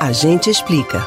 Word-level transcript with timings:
A 0.00 0.12
gente 0.12 0.48
explica. 0.48 1.04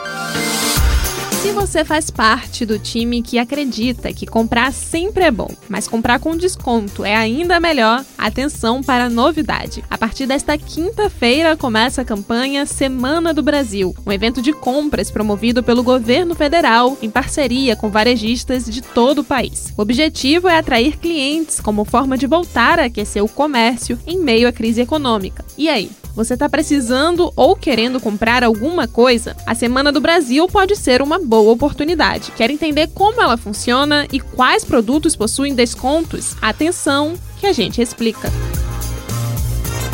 Se 1.42 1.54
você 1.54 1.86
faz 1.86 2.12
parte 2.12 2.66
do 2.66 2.78
time 2.78 3.22
que 3.22 3.40
acredita 3.40 4.12
que 4.12 4.26
comprar 4.26 4.74
sempre 4.74 5.24
é 5.24 5.32
bom, 5.32 5.50
mas 5.70 5.88
comprar 5.88 6.20
com 6.20 6.36
desconto 6.36 7.06
é 7.06 7.16
ainda 7.16 7.58
melhor, 7.58 8.04
atenção 8.18 8.84
para 8.84 9.06
a 9.06 9.10
novidade. 9.10 9.82
A 9.90 9.98
partir 9.98 10.26
desta 10.26 10.58
quinta-feira 10.58 11.56
começa 11.56 12.02
a 12.02 12.06
campanha 12.06 12.66
Semana 12.66 13.34
do 13.34 13.42
Brasil, 13.42 13.96
um 14.06 14.12
evento 14.12 14.42
de 14.42 14.52
compras 14.52 15.10
promovido 15.10 15.64
pelo 15.64 15.84
governo 15.84 16.36
federal 16.36 16.98
em 17.02 17.10
parceria 17.10 17.78
com 17.78 17.90
varejistas 17.90 18.66
de 18.66 18.82
todo 18.82 19.20
o 19.20 19.24
país. 19.24 19.74
O 19.78 19.82
objetivo 19.82 20.50
é 20.50 20.58
atrair 20.58 20.98
clientes 20.98 21.62
como 21.62 21.86
forma 21.86 22.18
de 22.18 22.28
voltar 22.28 22.78
a 22.78 22.86
aquecer 22.86 23.24
o 23.24 23.30
comércio 23.30 23.98
em 24.06 24.20
meio 24.20 24.50
à 24.50 24.52
crise 24.52 24.82
econômica. 24.82 25.46
E 25.58 25.70
aí, 25.70 25.90
você 26.16 26.34
está 26.34 26.50
precisando 26.50 27.32
ou 27.36 27.56
querendo 27.56 28.00
comprar 28.00 28.44
alguma 28.44 28.88
coisa? 28.88 29.36
A 29.46 29.56
Semana 29.56 29.92
do 29.92 30.02
Brasil 30.02 30.48
pode 30.48 30.76
ser 30.76 31.02
uma 31.02 31.20
boa 31.20 31.52
oportunidade. 31.54 32.32
Quer 32.32 32.50
entender 32.50 32.88
como 32.94 33.22
ela 33.22 33.38
funciona 33.38 34.08
e 34.12 34.20
quais 34.20 34.64
produtos 34.64 35.16
possuem 35.16 35.54
descontos? 35.56 36.36
Atenção, 36.42 37.14
que 37.40 37.48
a 37.48 37.54
gente 37.54 37.82
explica. 37.82 38.30